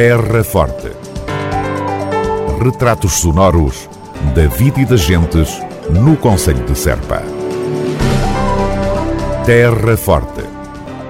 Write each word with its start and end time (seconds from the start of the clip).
Terra 0.00 0.44
Forte. 0.44 0.92
Retratos 2.62 3.14
sonoros 3.14 3.90
da 4.32 4.46
vida 4.46 4.82
e 4.82 4.84
das 4.84 5.00
gentes 5.00 5.60
no 5.90 6.16
Conselho 6.16 6.64
de 6.64 6.78
Serpa. 6.78 7.20
Terra 9.44 9.96
Forte. 9.96 10.44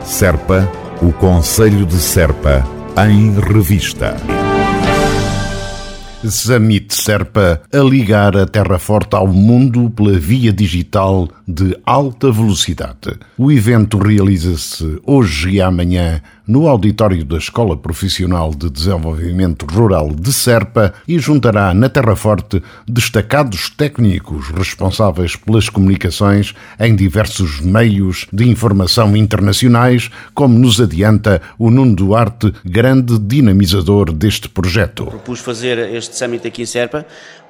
Serpa, 0.03 0.67
o 1.03 1.13
Conselho 1.13 1.85
de 1.85 1.99
Serpa, 1.99 2.67
em 3.07 3.39
revista. 3.39 4.17
Zamit 6.27 6.93
Serpa 6.95 7.61
a 7.73 7.79
ligar 7.79 8.37
a 8.37 8.47
Terra 8.47 8.79
Forte 8.79 9.15
ao 9.15 9.29
mundo 9.29 9.89
pela 9.91 10.19
via 10.19 10.53
digital 10.53 11.29
de 11.47 11.77
alta 11.85 12.33
velocidade. 12.33 13.19
O 13.37 13.53
evento 13.53 13.99
realiza-se 13.99 14.99
hoje 15.07 15.51
e 15.51 15.61
amanhã 15.61 16.21
no 16.49 16.67
auditório 16.67 17.23
da 17.27 17.37
Escola 17.37 17.77
Profissional 17.77 18.55
de 18.55 18.71
Desenvolvimento 18.71 19.67
Rural 19.67 20.09
de 20.09 20.33
Serpa 20.33 20.95
e 21.07 21.19
juntará 21.19 21.75
na 21.75 21.91
Terra 21.91 22.17
Forte 22.17 22.63
destacados 22.89 23.69
técnicos 23.69 24.49
responsáveis 24.49 25.37
pelas 25.37 25.69
comunicações 25.69 26.55
em 26.81 26.97
diversos 26.97 27.61
meios 27.61 28.27
de 28.33 28.49
informação 28.49 29.15
internacionais, 29.15 30.11
como 30.33 30.59
nos 30.59 30.81
adianta 30.81 31.43
o 31.59 31.71
Nuno 31.71 31.95
Duarte, 31.95 32.55
grande 32.65 33.19
dinamizador 33.19 34.11
deste 34.11 34.49
projeto. 34.49 35.05
Propus 35.05 35.41
fazer 35.41 35.79
este 35.95 36.17
summit 36.17 36.49
aqui 36.49 36.63
em 36.63 36.67
Serpa, 36.67 37.05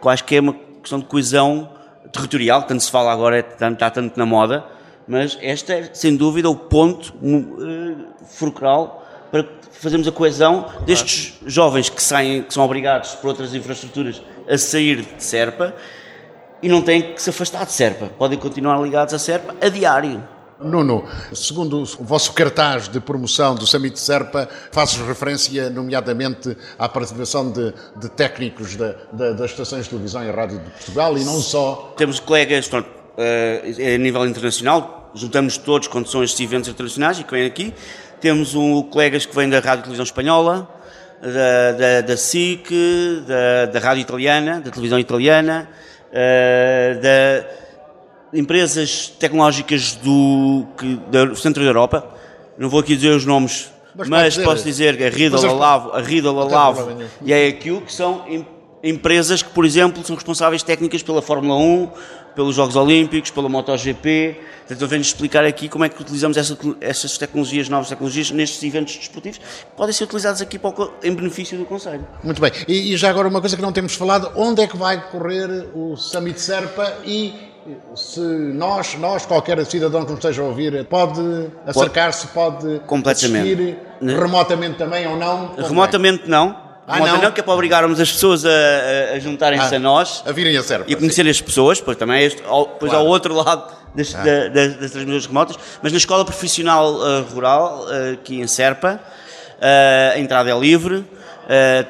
acho 0.05 0.25
que 0.25 0.35
é 0.35 0.41
uma 0.41 0.57
questão 0.83 0.99
de 0.99 1.05
coesão 1.05 1.71
territorial, 2.13 2.65
tanto 2.65 2.83
se 2.83 2.91
fala 2.91 3.13
agora, 3.13 3.39
está 3.39 3.91
tanto 3.91 4.19
na 4.19 4.27
moda, 4.27 4.65
mas 5.09 5.39
este 5.41 5.73
é, 5.73 5.91
sem 5.95 6.17
dúvida, 6.17 6.51
o 6.51 6.55
ponto 6.55 7.15
uh, 7.23 7.88
fulcral 8.31 9.07
para 9.31 9.47
fazermos 9.73 10.09
a 10.09 10.13
coesão 10.13 10.67
destes 10.85 11.35
jovens 11.47 11.89
que 11.89 12.03
saem, 12.03 12.43
que 12.43 12.53
são 12.53 12.65
obrigados 12.65 13.15
por 13.17 13.29
outras 13.29 13.55
infraestruturas 13.55 14.23
a 14.49 14.59
sair 14.59 15.03
de 15.03 15.23
Serpa 15.23 15.75
e 16.63 16.69
não 16.69 16.83
têm 16.83 17.15
que 17.15 17.23
se 17.23 17.31
afastar 17.31 17.65
de 17.65 17.73
Serpa. 17.73 18.07
Podem 18.19 18.39
continuar 18.39 18.81
ligados 18.83 19.15
a 19.15 19.19
Serpa 19.19 19.55
a 19.61 19.69
diário. 19.69 20.23
Nuno, 20.61 21.05
segundo 21.33 21.81
o 21.81 22.05
vosso 22.05 22.33
cartaz 22.33 22.89
de 22.89 22.99
promoção 22.99 23.55
do 23.55 23.65
Summit 23.65 23.95
de 23.95 24.01
Serpa, 24.01 24.49
fazes 24.73 24.97
referência, 24.97 25.71
nomeadamente, 25.71 26.57
à 26.77 26.89
participação 26.89 27.53
de, 27.53 27.73
de 27.95 28.09
técnicos 28.09 28.71
de, 28.71 28.95
de, 29.13 29.35
das 29.35 29.53
estações 29.53 29.85
de 29.85 29.91
televisão 29.91 30.25
e 30.25 30.31
rádio 30.33 30.59
de 30.59 30.71
Portugal 30.71 31.17
e 31.17 31.25
não 31.25 31.41
só. 31.41 31.95
Temos 31.97 32.19
colegas 32.19 32.67
pronto, 32.67 32.89
uh, 32.89 33.95
a 33.95 33.99
nível 33.99 34.27
internacional, 34.27 34.98
juntamos 35.15 35.57
todos 35.57 35.89
quando 35.89 36.09
são 36.09 36.23
estes 36.23 36.41
eventos 36.41 36.69
internacionais 36.69 37.19
e 37.19 37.25
que 37.25 37.31
vêm 37.31 37.47
aqui. 37.47 37.75
Temos 38.21 38.55
um, 38.55 38.83
colegas 38.83 39.25
que 39.25 39.35
vêm 39.35 39.49
da 39.49 39.61
Rádio 39.61 39.81
e 39.81 39.83
Televisão 39.83 40.05
Espanhola, 40.05 40.69
da, 41.21 41.73
da, 41.73 42.01
da 42.03 42.17
SIC, 42.17 42.71
da, 43.27 43.67
da, 43.67 43.79
Rádio 43.79 44.03
Italiana, 44.03 44.61
da 44.61 44.71
Televisão 44.71 44.99
Italiana, 44.99 45.69
uh, 46.11 47.01
da 47.01 47.59
empresas 48.33 49.09
tecnológicas 49.09 49.95
do, 49.95 50.67
que, 50.77 50.97
do 50.97 51.37
centro 51.37 51.63
da 51.63 51.69
Europa. 51.69 52.07
Não 52.59 52.69
vou 52.69 52.81
aqui 52.81 52.95
dizer 52.95 53.11
os 53.11 53.25
nomes, 53.25 53.71
mas, 53.95 54.09
mas 54.09 54.35
dizer, 54.35 54.45
posso 54.45 54.65
dizer 54.65 54.97
que 54.97 55.05
a 55.05 55.09
Riddle, 55.09 55.49
a 55.49 55.53
Lavo, 55.53 55.93
a 55.93 56.01
Riddle, 56.01 56.41
a 56.41 56.45
Lavo 56.45 56.89
e 57.23 57.33
a 57.33 57.39
EQ, 57.49 57.83
que 57.87 57.93
são 57.93 58.25
empresas 58.83 59.43
que, 59.43 59.51
por 59.51 59.65
exemplo, 59.65 60.05
são 60.05 60.15
responsáveis 60.15 60.63
técnicas 60.63 61.03
pela 61.03 61.23
Fórmula 61.23 61.57
1, 61.57 61.91
pelos 62.39 62.55
Jogos 62.55 62.77
Olímpicos, 62.77 63.33
pela 63.33 63.49
MotoGP. 63.49 64.41
Portanto, 64.59 64.81
eu 64.81 64.87
venho 64.87 65.03
explicar 65.03 65.45
aqui 65.45 65.69
como 65.69 65.85
é 65.85 65.89
que 65.89 66.01
utilizamos 66.01 66.37
essa, 66.37 66.57
essas 66.81 67.19
tecnologias, 67.19 67.69
novas 67.69 67.89
tecnologias, 67.89 68.31
nestes 68.31 68.63
eventos 68.63 68.95
desportivos, 68.95 69.39
que 69.39 69.77
podem 69.77 69.93
ser 69.93 70.05
utilizados 70.05 70.41
aqui 70.41 70.57
para, 70.57 70.73
em 71.03 71.13
benefício 71.13 71.59
do 71.59 71.65
Conselho. 71.65 72.07
Muito 72.23 72.41
bem. 72.41 72.53
E, 72.69 72.93
e, 72.93 72.97
já 72.97 73.11
agora 73.11 73.27
uma 73.27 73.41
coisa 73.41 73.57
que 73.57 73.63
não 73.63 73.73
temos 73.73 73.97
falado, 73.97 74.31
onde 74.37 74.63
é 74.63 74.69
que 74.69 74.77
vai 74.77 75.11
correr 75.11 75.69
o 75.75 75.97
Summit 75.97 76.41
Serpa 76.41 76.99
e 77.05 77.35
se 77.97 78.21
nós, 78.21 78.95
nós, 78.95 79.27
qualquer 79.27 79.67
cidadão 79.67 80.05
que 80.05 80.11
nos 80.13 80.21
esteja 80.21 80.41
a 80.41 80.45
ouvir, 80.45 80.85
pode 80.85 81.21
acercar-se, 81.67 82.29
pode 82.29 82.79
Completamente. 82.87 83.53
assistir 83.53 83.79
né? 84.01 84.15
remotamente 84.15 84.79
também 84.79 85.09
ou 85.09 85.17
não? 85.17 85.57
Remotamente 85.57 86.29
não 86.29 86.68
ah, 86.89 86.99
não? 87.01 87.21
não, 87.21 87.33
que 87.33 87.41
é 87.41 87.43
para 87.43 87.53
obrigarmos 87.53 88.01
as 88.01 88.11
pessoas 88.11 88.47
a, 88.47 88.51
a 89.15 89.19
juntarem-se 89.19 89.75
ah, 89.75 89.77
a 89.77 89.81
nós. 89.81 90.23
A 90.27 90.33
virem 90.33 90.57
a 90.57 90.63
Serpa. 90.63 90.87
E 90.89 90.97
conhecerem 90.97 91.31
as 91.31 91.41
pessoas, 91.41 91.83
pois 91.83 91.99
também 91.99 92.23
é 92.23 92.25
este, 92.25 92.43
ao, 92.47 92.67
depois 92.67 92.91
claro. 92.91 93.05
ao 93.05 93.11
outro 93.11 93.35
lado 93.35 93.71
das, 93.95 94.15
ah. 94.15 94.25
da, 94.25 94.49
das, 94.49 94.77
das 94.77 94.91
transmissões 94.93 95.27
remotas. 95.27 95.57
Mas 95.83 95.93
na 95.93 95.99
Escola 95.99 96.25
Profissional 96.25 96.95
uh, 96.95 97.23
Rural, 97.31 97.85
uh, 97.85 98.15
aqui 98.15 98.41
em 98.41 98.47
Serpa, 98.47 98.99
uh, 98.99 100.15
a 100.15 100.19
entrada 100.19 100.51
é 100.51 100.59
livre. 100.59 101.05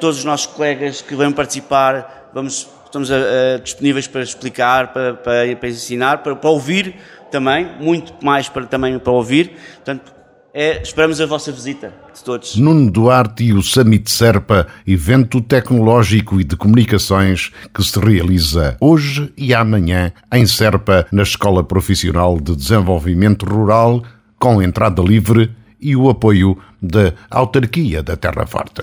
todos 0.01 0.17
os 0.17 0.25
nossos 0.25 0.47
colegas 0.47 1.01
que 1.01 1.15
vêm 1.15 1.31
participar, 1.31 2.29
vamos, 2.33 2.67
estamos 2.85 3.09
disponíveis 3.63 4.05
para 4.05 4.21
explicar, 4.21 4.91
para, 4.91 5.13
para, 5.13 5.55
para 5.55 5.69
ensinar, 5.69 6.17
para, 6.19 6.35
para 6.35 6.49
ouvir 6.49 6.95
também, 7.31 7.69
muito 7.79 8.13
mais 8.21 8.49
para, 8.49 8.65
também 8.65 8.99
para 8.99 9.13
ouvir. 9.13 9.57
Portanto, 9.75 10.18
é, 10.53 10.81
esperamos 10.81 11.21
a 11.21 11.25
vossa 11.25 11.51
visita 11.51 11.93
de 12.13 12.23
todos. 12.23 12.55
Nuno 12.55 12.89
Duarte 12.89 13.43
e 13.43 13.53
o 13.53 13.61
Summit 13.61 14.09
Serpa, 14.09 14.67
evento 14.85 15.41
tecnológico 15.41 16.39
e 16.39 16.43
de 16.43 16.55
comunicações 16.55 17.51
que 17.73 17.83
se 17.83 17.99
realiza 17.99 18.75
hoje 18.79 19.31
e 19.37 19.53
amanhã 19.53 20.11
em 20.33 20.45
Serpa, 20.45 21.05
na 21.11 21.23
Escola 21.23 21.63
Profissional 21.63 22.39
de 22.39 22.55
Desenvolvimento 22.55 23.45
Rural, 23.45 24.03
com 24.37 24.61
entrada 24.61 25.01
livre 25.01 25.51
e 25.79 25.95
o 25.95 26.09
apoio 26.09 26.57
da 26.81 27.13
Autarquia 27.29 28.01
da 28.03 28.15
Terra 28.15 28.45
Forte. 28.45 28.81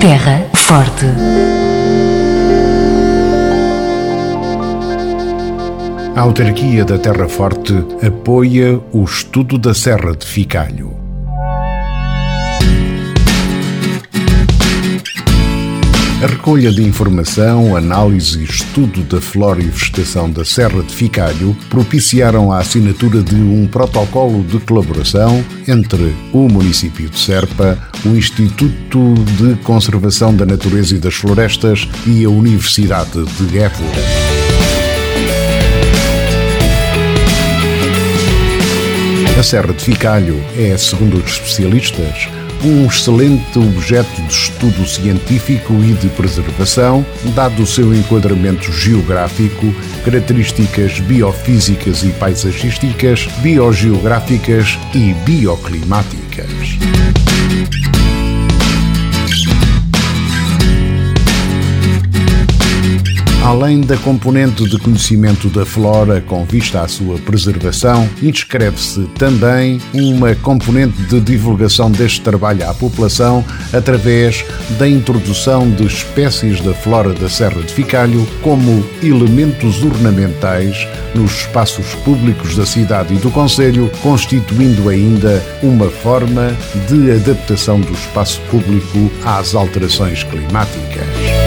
Terra 0.00 0.48
Forte. 0.54 1.06
A 6.16 6.22
autarquia 6.22 6.82
da 6.82 6.96
Terra 6.96 7.28
Forte 7.28 7.74
apoia 8.02 8.80
o 8.90 9.04
estudo 9.04 9.58
da 9.58 9.74
Serra 9.74 10.16
de 10.16 10.24
Ficalho. 10.24 10.96
A 16.22 16.26
recolha 16.26 16.72
de 16.72 16.82
informação, 16.82 17.76
análise 17.76 18.38
e 18.38 18.44
estudo 18.44 19.02
da 19.02 19.20
flora 19.20 19.60
e 19.60 19.66
vegetação 19.66 20.30
da 20.30 20.42
Serra 20.42 20.82
de 20.82 20.94
Ficalho 20.94 21.54
propiciaram 21.68 22.50
a 22.50 22.60
assinatura 22.60 23.22
de 23.22 23.34
um 23.34 23.66
protocolo 23.66 24.42
de 24.42 24.58
colaboração 24.60 25.44
entre 25.68 26.16
o 26.32 26.48
município 26.48 27.10
de 27.10 27.18
Serpa, 27.18 27.78
o 28.06 28.16
Instituto 28.16 29.12
de 29.36 29.54
Conservação 29.56 30.34
da 30.34 30.46
Natureza 30.46 30.94
e 30.94 30.98
das 30.98 31.14
Florestas 31.14 31.86
e 32.06 32.24
a 32.24 32.30
Universidade 32.30 33.22
de 33.22 33.58
Évora. 33.58 34.35
A 39.38 39.42
Serra 39.42 39.74
de 39.74 39.84
Ficalho 39.84 40.42
é, 40.56 40.74
segundo 40.78 41.18
os 41.18 41.32
especialistas, 41.32 42.26
um 42.64 42.86
excelente 42.86 43.58
objeto 43.58 44.22
de 44.22 44.32
estudo 44.32 44.86
científico 44.86 45.74
e 45.74 45.92
de 45.92 46.08
preservação, 46.08 47.04
dado 47.34 47.62
o 47.62 47.66
seu 47.66 47.94
enquadramento 47.94 48.72
geográfico, 48.72 49.74
características 50.06 51.00
biofísicas 51.00 52.02
e 52.02 52.08
paisagísticas, 52.12 53.26
biogeográficas 53.42 54.78
e 54.94 55.12
bioclimáticas. 55.26 56.48
Além 63.56 63.80
da 63.80 63.96
componente 63.96 64.68
de 64.68 64.78
conhecimento 64.78 65.48
da 65.48 65.64
flora 65.64 66.20
com 66.20 66.44
vista 66.44 66.82
à 66.82 66.88
sua 66.88 67.16
preservação, 67.16 68.06
inscreve-se 68.22 69.06
também 69.18 69.80
uma 69.94 70.34
componente 70.34 71.00
de 71.04 71.18
divulgação 71.18 71.90
deste 71.90 72.20
trabalho 72.20 72.68
à 72.68 72.74
população 72.74 73.42
através 73.72 74.44
da 74.78 74.86
introdução 74.86 75.70
de 75.70 75.86
espécies 75.86 76.60
da 76.60 76.74
flora 76.74 77.14
da 77.14 77.30
Serra 77.30 77.62
de 77.62 77.72
Ficalho 77.72 78.28
como 78.42 78.84
elementos 79.02 79.82
ornamentais 79.82 80.86
nos 81.14 81.40
espaços 81.40 81.94
públicos 82.04 82.56
da 82.56 82.66
cidade 82.66 83.14
e 83.14 83.16
do 83.16 83.30
Conselho, 83.30 83.90
constituindo 84.02 84.90
ainda 84.90 85.42
uma 85.62 85.88
forma 85.88 86.54
de 86.90 87.10
adaptação 87.10 87.80
do 87.80 87.94
espaço 87.94 88.38
público 88.50 89.10
às 89.24 89.54
alterações 89.54 90.24
climáticas. 90.24 91.45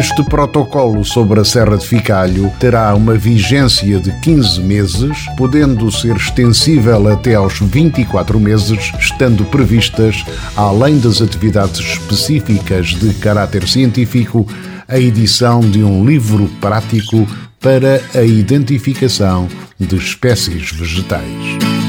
Este 0.00 0.22
protocolo 0.22 1.04
sobre 1.04 1.40
a 1.40 1.44
Serra 1.44 1.76
de 1.76 1.86
Ficalho 1.86 2.50
terá 2.58 2.94
uma 2.94 3.18
vigência 3.18 4.00
de 4.00 4.10
15 4.20 4.58
meses, 4.62 5.26
podendo 5.36 5.92
ser 5.92 6.16
extensível 6.16 7.06
até 7.06 7.34
aos 7.34 7.60
24 7.60 8.40
meses, 8.40 8.90
estando 8.98 9.44
previstas, 9.44 10.24
além 10.56 10.98
das 10.98 11.20
atividades 11.20 11.80
específicas 11.80 12.94
de 12.94 13.12
caráter 13.12 13.68
científico, 13.68 14.48
a 14.88 14.98
edição 14.98 15.60
de 15.60 15.84
um 15.84 16.02
livro 16.02 16.48
prático 16.62 17.28
para 17.60 18.00
a 18.14 18.22
identificação 18.22 19.48
de 19.78 19.96
espécies 19.96 20.72
vegetais. 20.72 21.79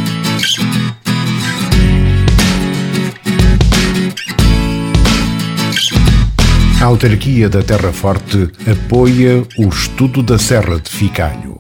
A 6.82 6.86
autarquia 6.86 7.48
da 7.48 7.62
Terra 7.62 7.94
Forte 7.94 8.50
apoia 8.68 9.44
o 9.56 9.70
estudo 9.70 10.24
da 10.24 10.40
Serra 10.40 10.80
de 10.80 10.90
Ficalho. 10.90 11.58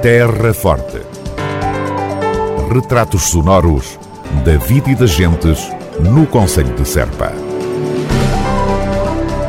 Terra 0.00 0.54
Forte. 0.54 1.02
Retratos 2.72 3.24
sonoros 3.24 3.98
da 4.42 4.56
vida 4.56 4.90
e 4.90 4.94
das 4.94 5.10
gentes 5.10 5.70
no 6.00 6.26
Conselho 6.26 6.74
de 6.76 6.88
Serpa. 6.88 7.30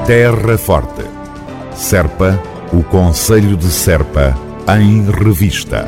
Terra 0.06 0.57
Forte. 0.57 1.06
Serpa, 1.74 2.38
o 2.74 2.83
Conselho 2.83 3.56
de 3.56 3.68
Serpa, 3.68 4.38
em 4.68 5.10
revista. 5.10 5.88